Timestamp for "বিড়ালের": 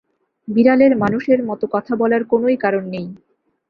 0.47-0.93